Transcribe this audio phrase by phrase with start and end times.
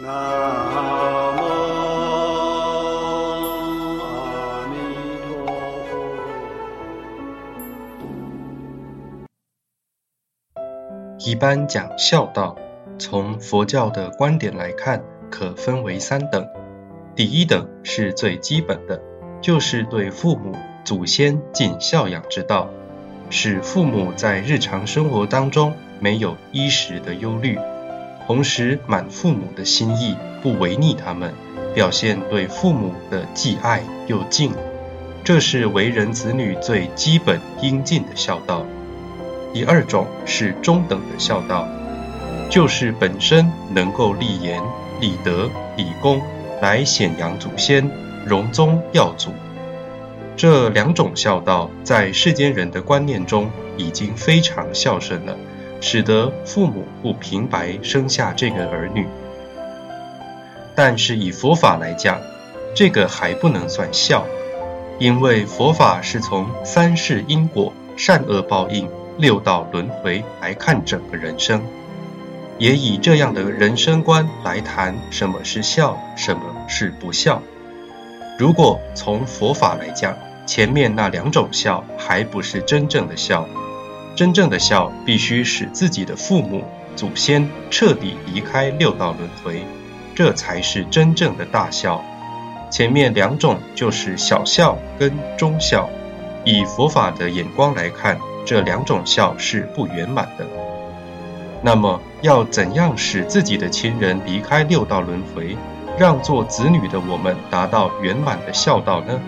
[0.00, 1.40] 南无
[4.00, 4.76] 阿弥
[5.26, 5.44] 陀
[5.90, 5.90] 佛。
[11.18, 12.56] 一般讲孝道，
[12.96, 16.46] 从佛教的观点来看，可分为三等。
[17.16, 19.02] 第一等是最基本的，
[19.40, 20.54] 就是对父母、
[20.84, 22.70] 祖先尽孝养之道，
[23.30, 27.58] 使父母在日常生活当中没有衣食的忧虑，
[28.28, 31.32] 同时满父母的心意，不违逆他们，
[31.74, 34.52] 表现对父母的既爱又敬。
[35.24, 38.66] 这是为人子女最基本应尽的孝道。
[39.54, 41.66] 第二种是中等的孝道，
[42.50, 44.62] 就是本身能够立言、
[45.00, 45.48] 立德、
[45.78, 46.20] 立功，
[46.60, 47.90] 来显扬祖先、
[48.26, 49.30] 荣宗耀祖。
[50.36, 55.34] 这两种孝道在世间人的观念中已经非常孝顺了，
[55.80, 59.06] 使得父母不平白生下这个儿女。
[60.74, 62.20] 但是以佛法来讲，
[62.74, 64.24] 这个还不能算孝，
[64.98, 68.88] 因为佛法是从三世因果、善恶报应。
[69.20, 71.60] 六道轮回来看整个人生，
[72.56, 77.42] 也以这样的人生观来谈什么是孝，什么是不孝。
[78.38, 83.48] 如果从佛法来讲，前面那两种孝还不是真正的孝，
[84.18, 86.64] 真正的孝必须使自己的父母、
[86.96, 89.62] 祖先彻底离开六道轮回，
[90.12, 92.04] 这才是真正的大孝。
[92.68, 95.88] 前面两种就是小孝跟中孝，
[96.44, 98.18] 以佛法的眼光来看。
[98.44, 100.44] 这两种孝是不圆满的。
[101.62, 105.56] 那么，要怎样使自己的亲人离开六道轮回，
[105.96, 109.20] 让做子女的我们达到圆满的孝道呢？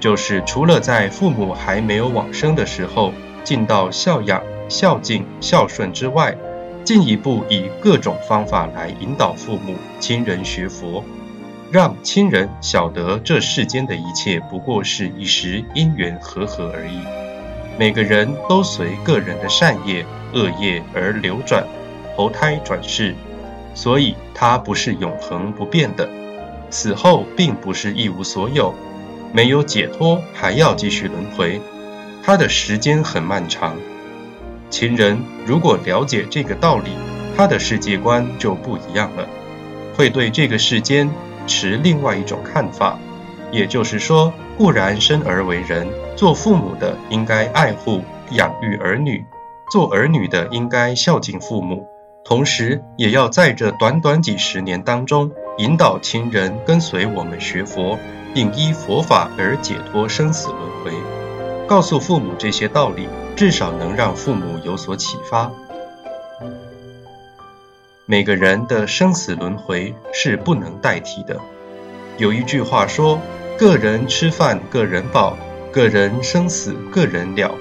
[0.00, 3.12] 就是除了在父母还没有往生的时候
[3.44, 6.36] 尽到孝养、孝敬、孝顺之外，
[6.84, 11.04] 进一步以各种方法来引导父母亲人学佛，
[11.70, 16.98] 让亲人晓得这世间的一切不过是一时因缘和合而已。
[17.78, 21.64] 每个人都随个人的善业、恶业而流转，
[22.16, 23.14] 投胎转世，
[23.74, 26.08] 所以它不是永恒不变的。
[26.68, 28.74] 死后并不是一无所有，
[29.32, 31.60] 没有解脱还要继续轮回，
[32.22, 33.76] 它的时间很漫长。
[34.70, 36.90] 情人如果了解这个道理，
[37.36, 39.26] 他的世界观就不一样了，
[39.96, 41.10] 会对这个世间
[41.46, 42.98] 持另外一种看法。
[43.50, 49.22] 也就是说，固然生而为人，做父母的应该爱护养育儿女，
[49.70, 51.86] 做儿女的应该孝敬父母，
[52.24, 57.98] 同时也要在这短短几十年当中，引导亲人跟随我们学佛，
[58.32, 61.21] 并依佛法而解脱生死轮回。
[61.72, 65.50] 告诉父母这些道理，至少能让父母有所启发。
[68.04, 71.40] 每个人的生死轮回是不能代替的。
[72.18, 73.18] 有一句话说。
[73.58, 75.34] 个人吃饭，个人饱；
[75.72, 77.54] 个人生死，个人了。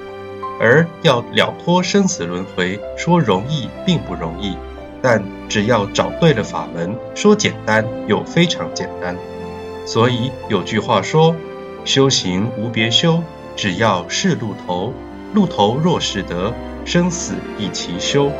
[0.60, 4.58] 而要了脱生死轮回，说容易并不容易，
[5.02, 9.16] 但只要找对了法门，说简单又非常简单。
[9.86, 11.36] 所以有句话说
[11.86, 13.22] ：“修行无别修，
[13.56, 14.94] 只要是路头。
[15.34, 16.54] 路头若是得，
[16.86, 18.32] 生死一齐休。”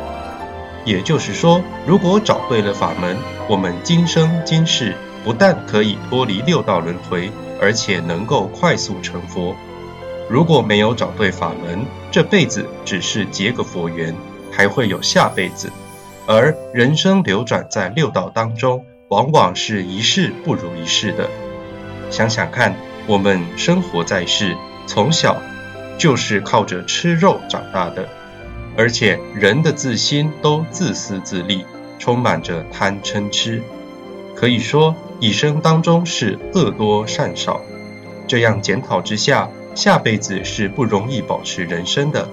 [0.84, 3.16] 也就是说，如果找对了法门，
[3.48, 7.30] 我们今生今世不但可以脱离六道轮回。
[7.60, 9.54] 而且能够快速成佛。
[10.28, 14.12] 如果没有找对法门，这辈子只是结个佛缘，
[14.50, 15.70] 还会有下辈子。
[16.26, 21.30] 而人生流转在六道当中，往往是一世不如一世的。
[22.10, 22.74] 想想看，
[23.06, 24.56] 我们生活在世，
[24.86, 25.40] 从小
[25.98, 28.08] 就是靠着吃肉长大的，
[28.76, 31.64] 而且人的自心都自私自利，
[31.98, 33.62] 充满着贪嗔痴。
[34.34, 37.60] 可以说，一生当中是恶多善少。
[38.26, 42.28] 这样检讨之下，下辈子是不容易保持人生的。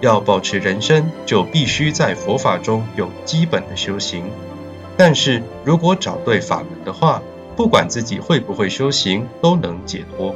[0.00, 4.24] 要保持人生，就必须在佛法中有基本的修行。
[4.96, 7.22] 但是如果找对法门的话，
[7.56, 10.34] 不管自己会不会修行，都能解脱。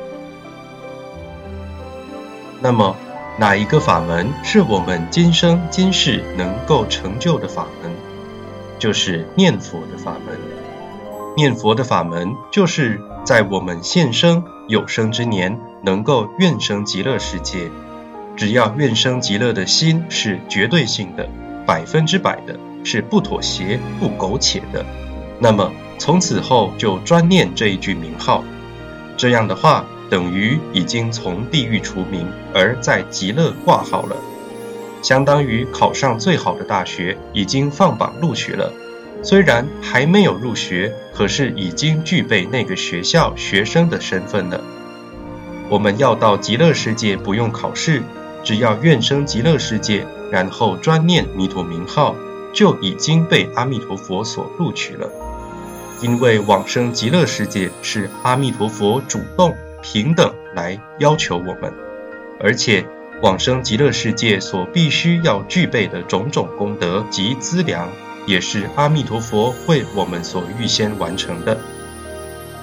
[2.60, 2.96] 那么，
[3.38, 7.92] 哪一个法门是我们今生今世能够成就的法门？
[8.78, 10.38] 就是念佛的法门。
[11.36, 17.70] 念佛的法门，就是在我们现生有生之年，能够愿生极乐世界。
[18.36, 21.28] 只要愿生极乐的心是绝对性的、
[21.66, 24.84] 百分之百的，是不妥协、不苟且的，
[25.38, 28.42] 那么从此后就专念这一句名号。
[29.16, 34.16] 这样的话，等于已经从地狱除名，而在极乐挂号了，
[35.02, 38.72] 相当于考上最好的大学，已经放榜录取了。
[39.22, 44.60] 虽然还没有入学，可是已经具备那个学校学生的身份了。
[45.68, 48.02] 我们要到极乐世界不用考试，
[48.44, 52.14] 只要愿生极乐世界，然后专念弥陀名号，
[52.52, 55.10] 就已经被阿弥陀佛所录取了。
[56.02, 59.56] 因为往生极乐世界是阿弥陀佛主动
[59.88, 61.72] 平等来要求我们，
[62.40, 62.84] 而且
[63.22, 67.88] 往生极乐世界所必须要具备的种种功德及资粮。
[68.26, 71.56] 也是阿弥陀佛为我们所预先完成的。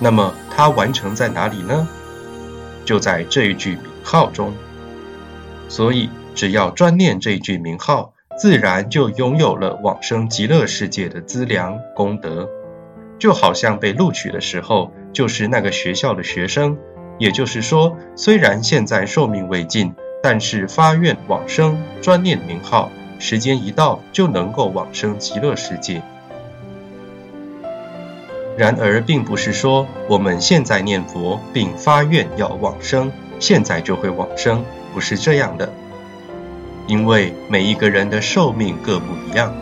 [0.02, 1.88] 那么它完成在哪里呢？
[2.84, 4.54] 就在这一句名号中。
[5.70, 12.50] 所以只要专念这一句名号，自然就拥有了往生极乐世界的资粮功德。
[13.18, 16.78] 就好像被录取的时候，就是那个学校的学生。
[17.18, 22.92] 也就是说，虽然现在寿命未尽，但是发愿往生，专念名号。
[23.20, 26.02] 时间一到，就能够往生极乐世界。
[28.58, 35.72] 然而，并不是说我们现在念佛并发愿要往生，现在就会往生，不是这样的。
[36.86, 39.56] 因为每一个人的寿命各不一样，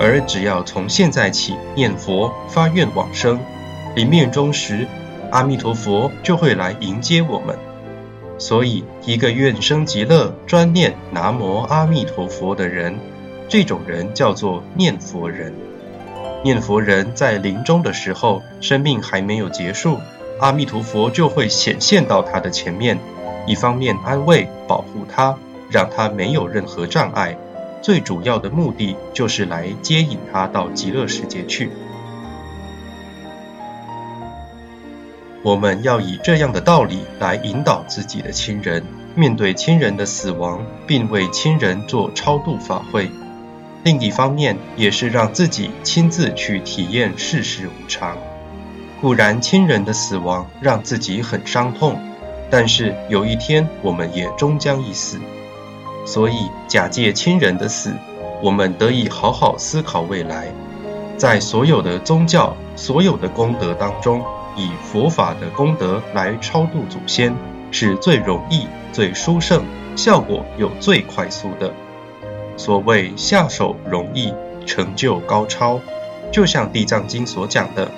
[0.00, 3.38] 而只要从现在起念佛发愿往生，
[3.94, 4.88] 临命终时，
[5.34, 7.58] 阿弥陀佛就会来迎接我们。
[8.38, 12.96] 所以，一个愿生极乐、专念南无阿弥陀佛的人，
[13.48, 15.52] 这种人叫做念佛人。
[16.44, 19.98] 念佛人在临终的时候，生命还没有结束，
[20.38, 22.96] 阿弥陀佛就会显现到他的前面，
[23.44, 25.36] 一方面安慰、保护他，
[25.68, 27.34] 让他没有任何障碍；
[27.82, 31.70] 最主要的目的就是来接引他到极乐世界去。
[35.44, 38.82] 我们要以这样的道理来引导自己的亲人，
[39.14, 43.10] 面对亲人的死亡，并为亲人做超度法会。
[43.82, 48.16] 另一方面，也是让自己亲自去体验世事无常。
[49.02, 52.00] 固然亲人的死亡让自己很伤痛，
[52.48, 55.18] 但是有一天我们也终将一死。
[56.06, 57.92] 所以假借亲人的死，
[58.40, 60.48] 我们得以好好思考未来。
[61.18, 64.24] 在所有的宗教、所有的功德当中。
[64.56, 67.34] 以佛法的功德来超度祖先，
[67.70, 69.64] 是最容易、最殊胜，
[69.96, 71.72] 效果又最快速的。
[72.56, 74.32] 所谓下手容易，
[74.66, 75.80] 成就高超，
[76.30, 77.90] 就像《地藏经》所讲的，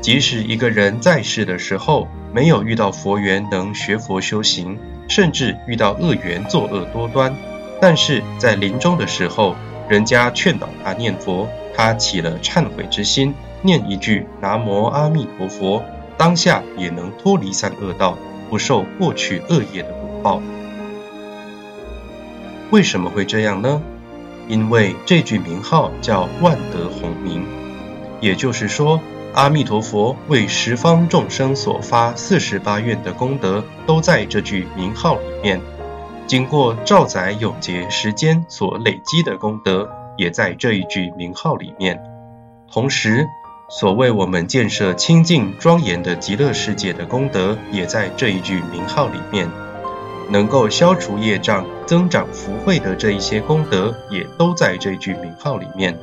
[0.00, 4.78] 即使一个人在世的时候没有遇到佛缘能学佛修行，
[5.08, 7.34] 甚至遇到恶缘作恶多端，
[7.80, 9.56] 但是在临终的时候，
[9.88, 15.82] 人家劝导他念佛，他起了忏悔之心，念一句南无阿弥陀佛。
[16.16, 18.16] 当下也能脱离三恶道，
[18.48, 20.42] 不受过去恶业的果报。
[22.70, 23.82] 为什么会这样呢？
[24.48, 27.44] 因为这句名号叫万德洪名，
[28.20, 29.00] 也就是说，
[29.34, 35.60] 阿弥陀佛为十方众生所发四十八愿的功德，都在这句名号里面。
[36.26, 42.02] 经过兆载永劫时间所累积的功德，也在这一句名号里面。
[42.70, 43.26] 同时，
[43.74, 49.48] 所谓我们建设清净庄严的极乐世界的功德，也在这一句名号里面；
[50.28, 55.98] 能够消除业障、增长福慧的这一些功德，也都在这句名号里面。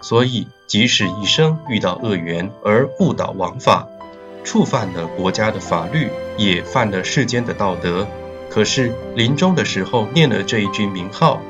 [0.00, 3.88] 所以，即使一生遇到恶缘而误导王法，
[4.44, 8.06] 触犯了国家的法律，也犯了世间的道德，
[8.48, 11.40] 可是临终的时候念了这一句名号，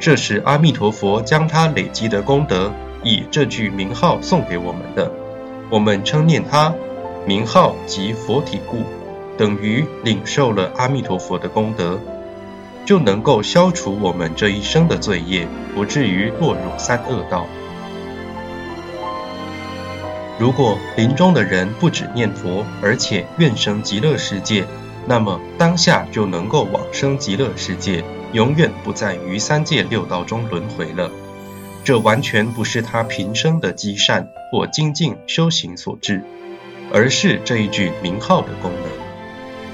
[0.00, 2.72] 这是阿弥陀佛将他累积的功德。
[3.06, 5.08] 以这句名号送给我们的，
[5.70, 6.74] 我们称念它，
[7.24, 8.78] 名号即佛体故，
[9.38, 12.00] 等于领受了阿弥陀佛的功德，
[12.84, 17.46] 就能够消除我们这一生的罪业，不至于落入三恶道。
[20.36, 24.64] 如果临终的人不止念佛，而且愿生极乐世界，
[25.06, 31.08] 那么当下就能够往生极乐世界，永远不在于三界六道中轮回了。
[31.86, 36.20] 这完全不是他平生的积善或精进修行所致，
[36.92, 38.90] 而是这一句名号的功能。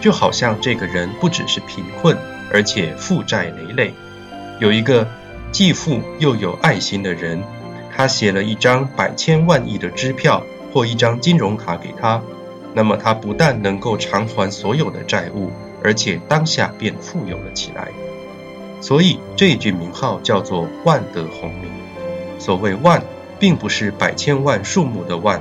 [0.02, 2.14] 就好像这个人不只是贫困，
[2.52, 3.94] 而且负债累累。
[4.60, 5.08] 有一个
[5.52, 7.42] 既富又有爱心的人，
[7.96, 12.20] 他写了一张百千万亿的支票或一张金融卡给他，
[12.74, 15.50] 那么他不但能够偿还所有的债务，
[15.82, 17.88] 而且当下便富有了起来。
[18.82, 21.72] 所以这一句名号叫做万德洪名。
[22.42, 23.00] 所谓万，
[23.38, 25.40] 并不是百千万数目的万，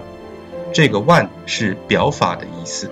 [0.72, 2.91] 这个万是表法的意思，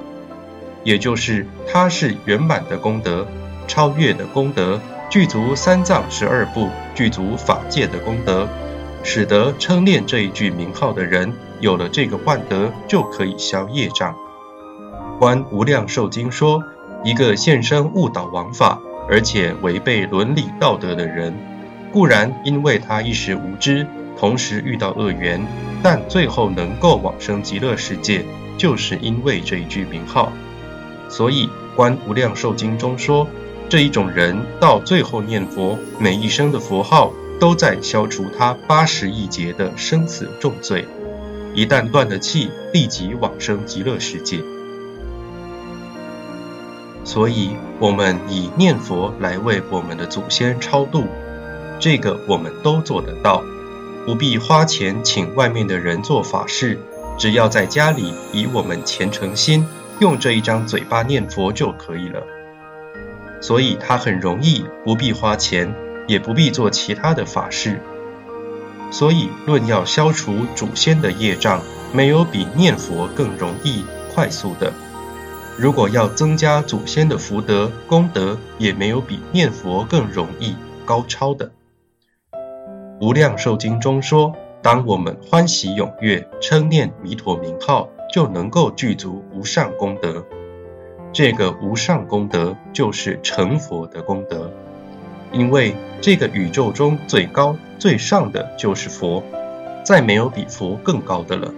[0.83, 3.27] 也就是它是圆满的功德，
[3.67, 8.47] 超越的功德，具足三藏十二部，具足法界的功德，
[9.03, 14.15] 使得称念这一句名号的人有了这个万德，就可以消业障。
[15.19, 16.63] 观无量寿经说，
[17.03, 21.37] 一个现身误导王法，而且违背伦理道德的人，
[21.93, 23.85] 固然因为他一时无知，
[24.19, 25.41] 同时遇到恶缘，
[25.81, 28.25] 但最后能够往生极乐世界，
[28.57, 30.33] 就是因为这一句名号。
[31.07, 33.25] 所以观无量寿经中说，
[33.69, 40.85] 这一种人到最后念佛，每一声的佛号都在消除他八十亿劫的生死重罪，
[41.55, 44.39] 一旦断了气，立即往生极乐世界。
[47.05, 51.05] 所以，我们以念佛来为我们的祖先超度，
[51.79, 53.41] 这个我们都做得到，
[54.09, 56.79] 不必花钱请外面的人做法事，
[57.19, 59.67] 只要在家里以我们虔诚心，
[59.99, 62.23] 用这一张嘴巴念佛就可以了。
[63.39, 65.75] 所以它很容易，不必花钱，
[66.07, 67.79] 也不必做其他的法事。
[68.89, 71.61] 所以，论要消除祖先的业障，
[71.93, 73.85] 没有比念佛更容易、
[74.15, 74.73] 快速的。
[75.55, 81.51] 如果要增加祖先的福德功德，也没有比念佛更容易高超的。
[82.99, 90.25] 无量寿经中说，当我们欢喜踊跃称念弥陀名号，就能够具足无上功德。
[91.13, 94.51] 这个无上功德就是成佛的功德，
[95.31, 99.23] 因为这个宇宙中最高最上的就是佛，
[99.83, 101.53] 再没有比佛更高的了。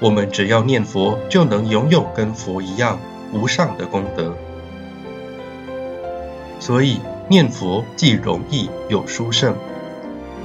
[0.00, 2.98] 我们只要念佛，就能拥有跟佛一样。
[3.32, 4.34] 无上的功德，
[6.58, 6.98] 所以
[7.28, 9.54] 念佛既容易又殊胜。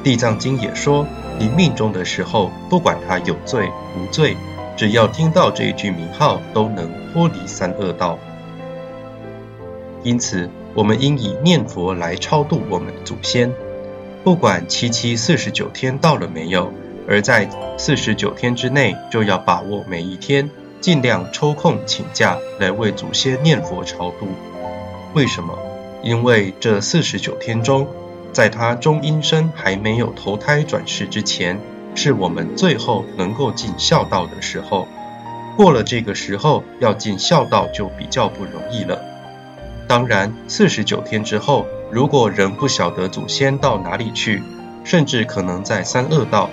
[0.05, 1.03] 地藏经也说，
[1.39, 4.38] 临命终的时候，不管他有罪无罪，
[4.77, 8.19] 只要听到这一句名号，都能脱离三恶道。
[10.03, 13.51] 因此，我们应以念佛来超度我们的祖先，
[14.24, 16.71] 不管七七四十九天到了没有，
[17.09, 20.47] 而在四十九天之内，就要把握每一天。
[20.81, 24.27] 尽量抽空请假来为祖先念佛超度。
[25.15, 25.57] 为什么？
[26.03, 27.88] 因为这四十九天中，
[28.36, 31.58] 在他中阴身还没有投胎转世之前，
[31.96, 34.89] 是我们最后能够尽孝道的时候。
[35.56, 39.01] 过了这个时候，要尽孝道就比较不容易了。
[39.88, 44.44] 当然，四十九天之后，如果仍不晓得祖先到哪里去，
[44.84, 46.50] 甚至可能在三恶道，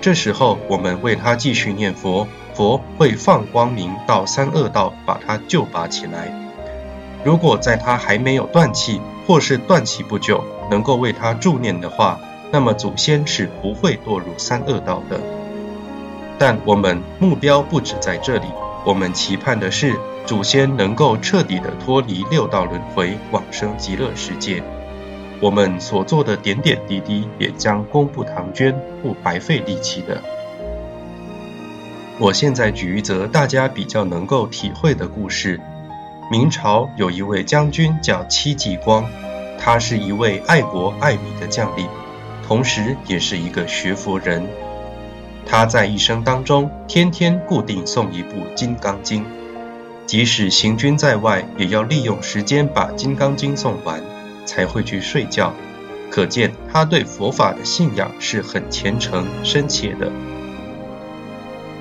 [0.00, 2.28] 这时候我们为他继续念佛。
[2.54, 6.32] 佛会放光明到三恶道，把他救拔起来。
[7.24, 12.20] 如果在他还没有断气，或是断气不久，能够为他助念的话，
[12.52, 15.20] 那么祖先是不会堕入三恶道的。
[16.38, 18.46] 但我们目标不止在这里，
[18.84, 24.62] 我们期盼的是祖先能够彻底的脱离六道轮回，往生极乐世界。
[25.40, 30.20] 我们所做的点点滴滴，也将功不唐捐，不白费力气的。
[32.18, 35.60] 我现在举一则大家比较能够体会的故事。
[36.30, 39.04] 明朝有一位将军叫戚继光，
[39.58, 41.88] 他是一位爱国爱民的将领，
[42.46, 44.46] 同时也是一个学佛人。
[45.46, 49.22] 他在一生当中，天天固定诵一部《金刚经》，
[50.06, 54.02] 即使行军在外，也要利用时间把《金刚经》诵完，
[54.46, 55.52] 才会去睡觉。
[56.10, 60.12] 可见他对佛法的信仰是很虔诚深切的。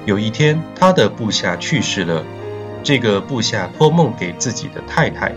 [0.05, 2.23] 有一天，他的部下去世了。
[2.83, 5.33] 这个部下托梦给自己的太太，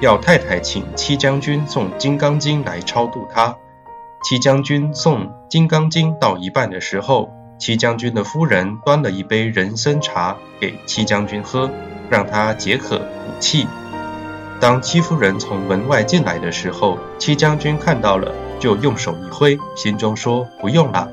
[0.00, 3.54] 要太太请七将军送《金刚经》来超度他。
[4.24, 11.70] 七将军送《金刚经》到一半的时候，七将军的夫人端了一杯人参茶给七将军喝，
[12.08, 13.04] 让他解渴补
[13.38, 13.66] 气。
[14.58, 21.10] 当戚夫人从门外进来的时候，七将军看到了，就用手一挥，心中说：“不用了，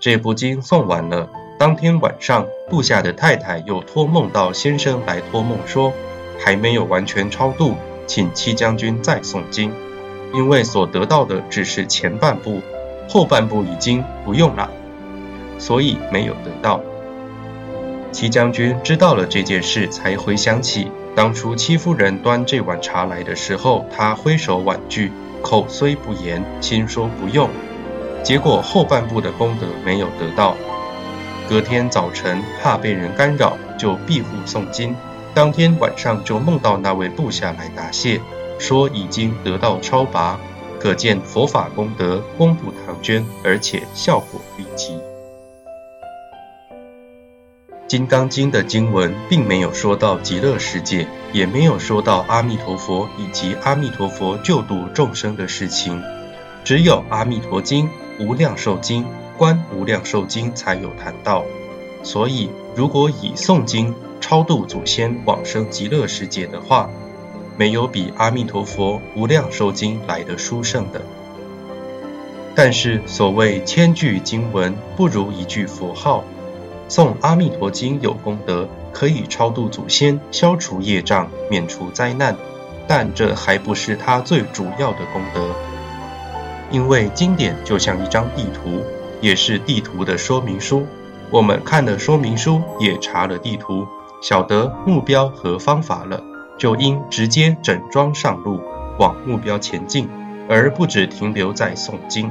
[0.00, 1.28] 这部经送完了。”
[1.58, 5.92] 当天晚上，部下的太太又托梦到先生来托梦说，
[6.38, 7.74] 还没有完全超度，
[8.06, 9.72] 请戚将军再诵经，
[10.32, 12.60] 因为所得到的只是前半部，
[13.08, 14.70] 后半部已经不用了，
[15.58, 16.80] 所以没有得到。
[18.12, 25.12] 戚将军知道了这件事，才回想起当初戚夫人端这碗茶来的时候，他挥手婉拒，
[25.42, 27.50] 口虽不言，心说不用，
[28.22, 30.56] 结果后半部的功德没有得到。
[31.48, 34.96] 隔天早晨，怕被人干扰，就闭户诵经。
[35.36, 38.22] 当天晚上就梦到那位部下来答谢，
[38.58, 40.40] 说已经得到超拔，
[40.80, 44.94] 可见佛法功德功不唐捐，而且效果立即。
[47.86, 56.02] 《金刚经》的经文并没有说到极乐世界，也没有说到阿弥陀佛以及阿弥陀佛救度众生的事情，
[56.64, 57.90] 只有《阿弥陀经》
[58.26, 59.04] 《无量寿经》。
[59.36, 61.44] 《观无量寿经》才有谈到。
[62.02, 66.90] 所以，如果以诵经超度祖先往生极乐世界的话，
[67.56, 71.02] 没有比《阿弥陀佛无量寿经》来的殊胜的。
[72.54, 76.24] 但是，所谓千句经文不如一句佛号，
[76.88, 82.36] 诵《阿弥陀经》有功德，可以超度祖先，消除业障，免除灾难。
[82.88, 85.50] 但这还不是它最主要的功德，
[86.70, 88.80] 因为经典就像一张地图，
[89.20, 90.86] 也是地图的说明书。
[91.30, 93.84] 我们看了说明书，也查了地图，
[94.28, 96.20] 晓得目标和方法了，
[96.58, 98.60] 就应直接整装上路，
[98.98, 100.08] 往目标前进，
[100.48, 102.28] 而不只停留在诵经。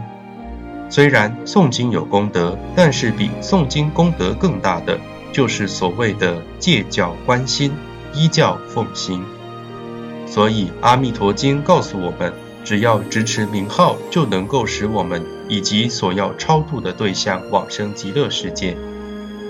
[0.89, 4.99] 虽然诵经有功德，但是比诵经功德更大的，
[5.31, 7.71] 就是所谓的戒教观心、
[8.13, 9.23] 依教奉行。
[10.25, 12.33] 所以《阿弥陀经》告诉我们，
[12.65, 18.75] 只要直持名号，就能够使我们以及所要超度的对象往生极乐世界。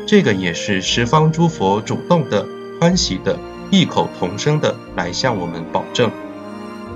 [0.07, 2.45] 这个也是十方诸佛主动的、
[2.79, 3.39] 欢喜的、
[3.71, 6.11] 异口同声的来向我们保证，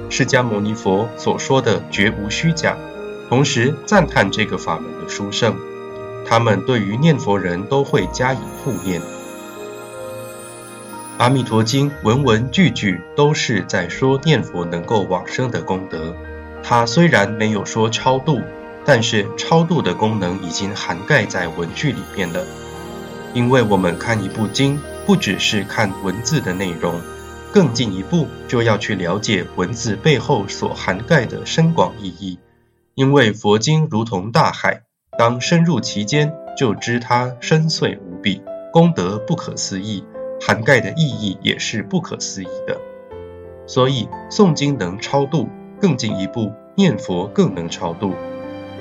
[0.10, 2.78] 释迦牟尼佛所说的绝无虚假。
[3.28, 5.56] 同时赞叹这个法门的殊胜，
[6.25, 9.01] 他们对于念佛人都会加以护念。
[11.18, 16.16] 《阿弥陀经》文文句句都是在说念佛能够往生的功德。
[16.62, 18.42] 它虽然没有说超度，
[18.86, 22.46] 但是超度的功能已经涵盖在文句里面了。
[23.33, 27.00] 因为我们看一部经，不只是看文字的内容，
[27.53, 32.39] 更进一步就要去了解文字背后所涵盖的深广意义。
[32.95, 34.81] 因为佛经如同大海，
[35.17, 38.41] 当深入其间，就知它深邃无比，
[38.74, 40.03] 功德不可思议，
[40.41, 42.77] 涵盖的意义也是不可思议的。
[43.67, 45.48] 所以诵经能超度，
[45.79, 48.15] 更进一步念佛更能超度。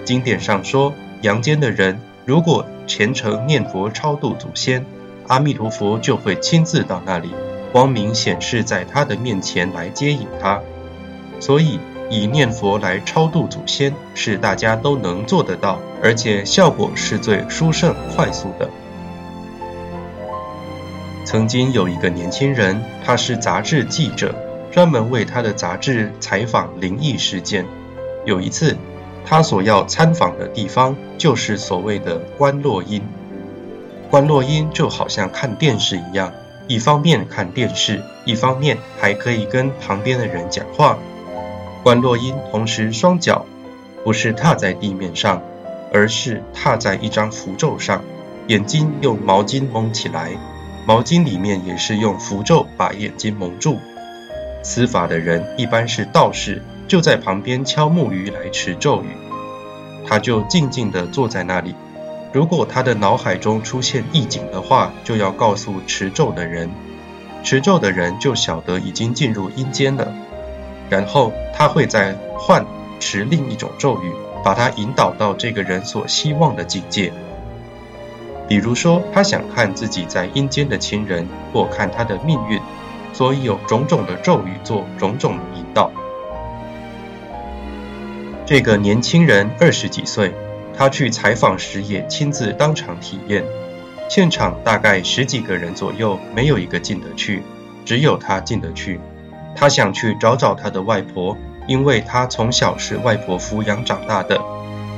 [0.05, 4.85] 经典上说，阳间的人如果虔诚念佛超度祖先，
[5.29, 7.31] 阿弥陀佛就会亲自到那里，
[7.73, 10.61] 光明显示在他的面前来接引他。
[11.41, 11.81] 所以。
[12.11, 18.67] 以念佛来超度祖先，是大家都能做得到，而且效果是最殊胜、快速的。
[21.27, 24.35] 曾经有一个年轻人，他是杂志记者，
[24.71, 27.67] 专门为他的杂志采访灵异事件。
[28.25, 28.75] 有一次，
[29.29, 33.03] 他所要参访的地方就是所谓的观落阴。
[34.11, 36.33] 观落阴就好像看电视一样，
[36.67, 40.99] 一方面看电视，一方面还可以跟旁边的人讲话。
[41.83, 43.45] 观落阴同时双脚
[44.03, 45.43] 不是踏在地面上，
[45.93, 48.03] 而是踏在一张符咒上，
[48.47, 50.31] 眼睛用毛巾蒙起来，
[50.87, 53.79] 毛巾里面也是用符咒把眼睛蒙住。
[54.63, 59.09] 此法的人一般是道士，就在旁边敲木鱼来持咒语。
[60.07, 61.75] 他就静静地坐在那里。
[62.33, 66.71] 如果他的脑海中出现异景的话，就要告诉持咒的人，
[67.45, 70.13] 持咒的人就晓得已经进入阴间了。
[70.89, 72.65] 然后他会再换
[72.99, 77.13] 持另一种咒语，把他引导到这个人所希望的境界。
[78.49, 82.59] 比如说，他想看自己在阴间的亲人，或看他的命运，
[83.13, 85.91] 所以有种种的咒语做种种的引导。
[88.49, 90.33] 这个年轻人二十几岁，
[90.75, 93.45] 他去采访时也亲自当场体验。
[94.09, 97.43] 现场大概十几个人左右，没有一个进得去，
[97.85, 98.99] 只有他进得去。
[99.55, 104.41] 他想去找找他的外婆，因为他从小是外婆抚养长大的。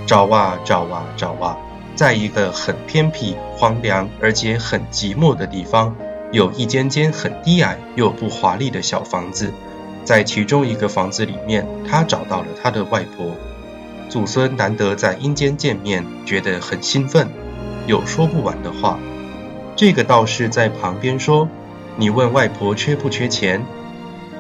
[0.06, 1.58] 找啊找啊找啊，
[1.96, 5.96] 在一个很偏僻、荒凉而且很寂寞的地方，
[6.30, 9.52] 有一间间很低矮又不华丽的小房子。
[10.10, 13.30] 在其中一个房子里面，他找到了他的外婆。
[14.08, 17.28] 祖孙难得在阴间见面，觉得很兴奋，
[17.86, 18.98] 有说不完的话。
[19.76, 21.48] 这个道士在旁边说
[21.94, 23.64] ：“你问外婆缺不缺钱？”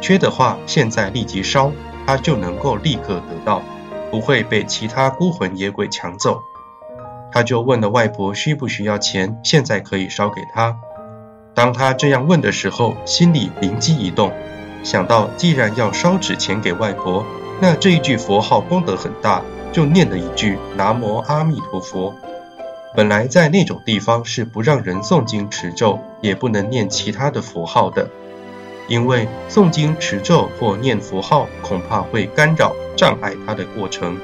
[0.02, 1.70] 缺的话，现在立即烧，
[2.04, 3.62] 他就能够立刻得到，
[4.10, 6.40] 不会被其他孤魂野鬼抢走。
[7.30, 10.76] 他就问了外婆需不需要钱，现在可以烧给他。
[11.54, 14.32] 当他这样问的时候，心里灵机一动，
[14.82, 17.24] 想到既然要烧纸钱给外婆，
[17.60, 22.14] 那这一句佛号功德很大，就念了一句南无阿弥陀佛。
[22.96, 28.08] 本来在那种地方是不让人诵经持咒，也不能念其他的佛号的。
[28.88, 34.18] 因为诵经持咒或念佛号，恐怕会干扰障碍他的过程。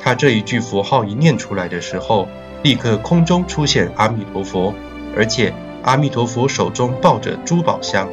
[0.00, 2.26] 他这一句佛号一念出来的时候，
[2.62, 4.72] 立刻空中出现阿弥陀佛，
[5.14, 8.08] 而且阿弥陀佛手中抱着珠宝箱，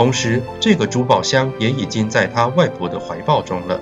[0.00, 3.78] 同时这个珠宝箱也已经在他外婆的怀抱中了。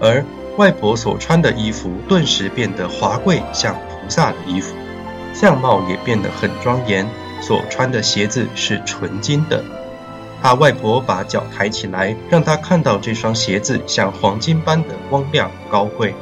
[0.00, 0.24] 而
[0.56, 4.74] 外婆所穿的衣服顿时变得华贵，像菩萨的衣服，
[5.32, 7.08] 相貌也变得很庄严。
[7.40, 9.62] 所穿的鞋子是纯金的。
[10.42, 16.16] 他外婆把脚抬起来，让他看到这双鞋子像黄金般的光亮高贵。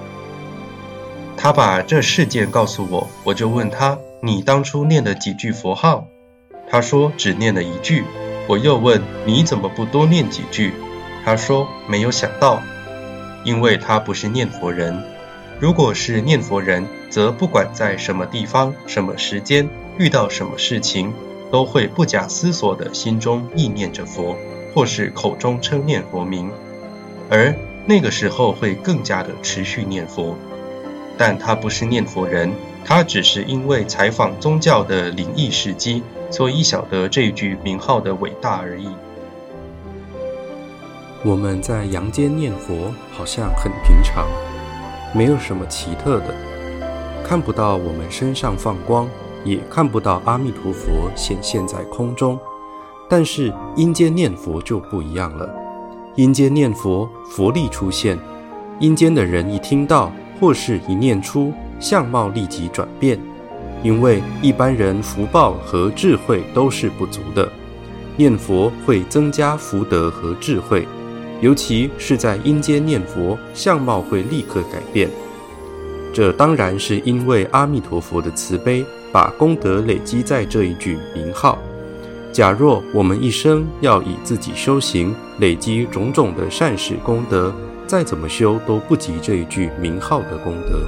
[1.39, 6.07] 他把这事件告诉我，我就问他：“你当初念了几句佛号？”
[6.69, 8.05] 他说：“只念了一句。”
[8.49, 10.73] 我又问：“你怎么不多念几句？”
[11.25, 12.63] 他说：“没有想到，
[13.45, 15.05] 因为他不是念佛人。
[15.61, 21.13] 如果是念佛人，则不管在什么地方、什么时间遇到什么事情，
[21.51, 24.35] 都会不假思索的心中意念着佛，
[24.75, 26.51] 或是口中称念佛名，
[27.29, 30.35] 而那个时候会更加的持续念佛。
[31.19, 32.53] 但他不是念佛人，
[32.85, 36.03] 他只是因为采访宗教的灵异事迹。
[36.31, 38.89] 所以晓得这句名号的伟大而已。
[41.25, 44.27] 我们在阳间念佛，好像很平常，
[45.15, 46.35] 没有什么奇特的，
[47.25, 49.09] 看不到我们身上放光，
[49.45, 52.39] 也看不到阿弥陀佛显现在空中。
[53.11, 55.53] 但是阴间念佛就不一样了，
[56.15, 58.19] 阴间念佛，佛力出现，
[58.79, 63.19] 阴间的人一听到或是一念出，相貌立即转变。
[63.83, 67.49] 因为一般人福报和智慧都是不足的，
[68.17, 70.87] 念佛会增加福德和智慧，
[71.41, 75.09] 尤其是在阴间念佛，相貌会立刻改变。
[76.13, 81.57] 这当然是因为阿弥陀佛的慈悲，把功德累积在这一句名号。
[82.33, 87.55] 假若我们一生要以自己修行，累积种种的善事功德，
[87.87, 90.81] 再怎么修都不及这一句名号的功德，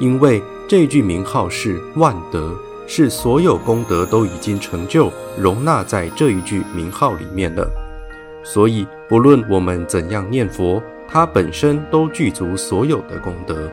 [0.00, 0.42] 因为。
[0.68, 2.54] 这一句名号是万德，
[2.86, 7.66] 是所有功德都已经成就，容纳在这一句名号里面了。
[8.44, 13.70] 所以，不论我们怎样念佛，它本身都具足所有的功德。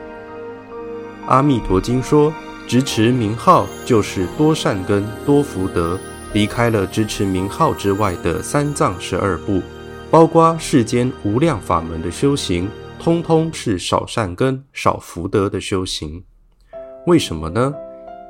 [1.26, 2.32] 阿弥陀经说，
[2.66, 6.00] 支持名号就是多善根、多福德。
[6.32, 9.60] 离开了支持名号之外的三藏十二部，
[10.10, 16.24] 包括世间无量法门的修行，通通是少善根、少福德的修行。
[17.06, 17.72] 为什么呢？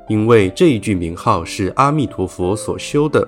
[0.07, 3.27] 因为这一句名号是阿弥陀佛所修的。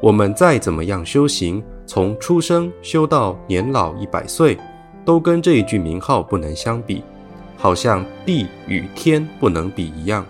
[0.00, 4.56] 我们再怎么样修行，从出生修到年老一百岁，
[5.04, 7.02] 都跟这一句名号不能相比，
[7.56, 10.24] 好像地与天不能比一样。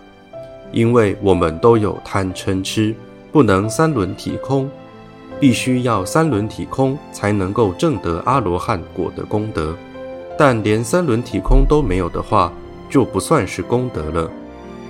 [0.73, 2.95] 因为我们都有贪嗔痴，
[3.31, 4.67] 不能三轮体空，
[5.39, 9.77] 必须要三轮体空才能够证得阿罗汉果的功德。
[10.39, 12.51] 但连三轮体空都没有的话，
[12.89, 14.31] 就不算是功德了。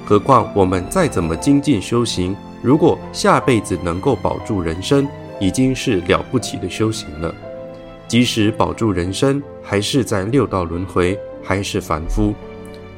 [0.04, 5.08] 何况我们再怎么精进修行，如果下辈子能够保住人身，
[5.40, 7.34] 已经是了不起的修行了。
[8.06, 12.34] 即使保住人身，还是在六道轮回，还是凡夫；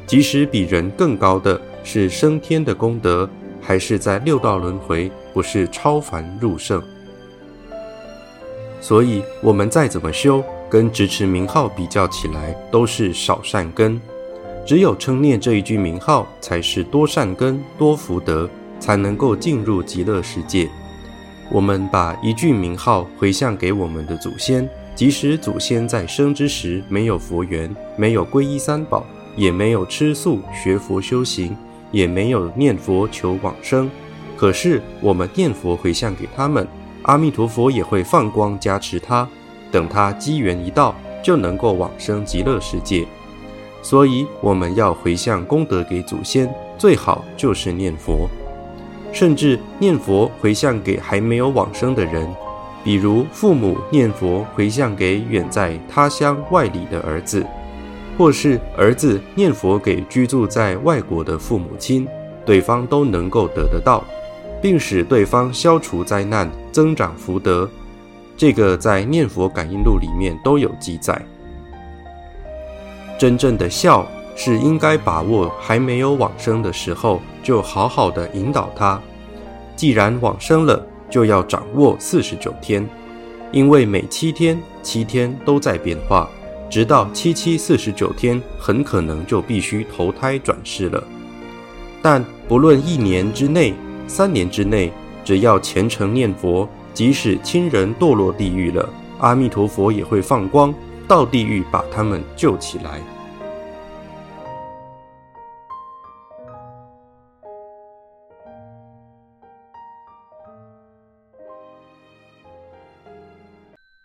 [0.04, 3.28] 即使比人更高的是升天的功德，
[3.62, 6.82] 还是在六道轮回，不是超凡入圣。
[8.80, 14.00] 所以，我们再怎么修，跟执持名号比较起来，都是少善根。
[14.66, 18.50] 只有称念这一句名号，才是多善根、多福德，
[18.80, 20.68] 才能够进入极乐世界。
[21.52, 31.56] 我们把一句名号回向给我们的祖先，即使祖先在生之时没有佛缘，没有皈依三宝，也没有吃素学佛修行，
[31.92, 33.88] 也没有念佛求往生，
[34.36, 36.66] 可是我们念佛回向给他们，
[37.02, 39.28] 阿弥陀佛也会放光加持他，
[39.70, 43.06] 等他机缘一到，就能够往生极乐世界。
[43.88, 48.28] 所以我们要回向功德给祖先，最好就是念佛，
[49.12, 52.28] 甚至念佛回向给还没有往生的人，
[52.82, 57.46] 比如父母念佛回向给远在他乡外里的儿子，
[58.18, 62.08] 或是儿子念佛给居住在外国的父母亲，
[62.44, 64.02] 对方都能够得得到，
[64.60, 67.70] 并使对方消除灾难，增长福德。
[68.36, 71.24] 这个在《念佛感应录》里面都有记载。
[73.18, 79.00] 真正的孝是应该把握还没有往生的时候，就好好的引导他。
[79.74, 82.86] 既然往生了，就要掌握四十九天，
[83.52, 86.28] 因为每七天七天都在变化，
[86.68, 91.02] 直到七七四十九天，很可能就必须投胎转世了。
[92.02, 93.74] 但不论一年之内、
[94.06, 94.92] 三年之内，
[95.24, 100.74] 只要虔诚念佛，即使亲人堕落地狱了，阿弥陀佛也会放光。
[101.08, 103.00] 到地狱把他们救起来。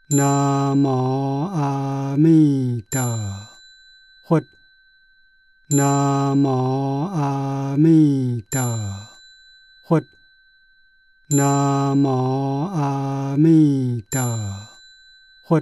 [0.10, 3.02] 南无阿弥陀
[4.28, 4.42] 佛。
[5.74, 8.60] 南无阿弥陀
[9.88, 10.02] 佛，
[11.30, 14.22] 南无阿弥陀
[15.48, 15.62] 佛，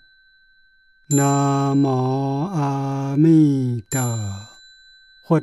[1.13, 3.99] 南无阿弥陀
[5.27, 5.41] 佛。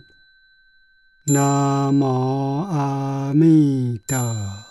[1.27, 4.68] 南无阿弥陀佛。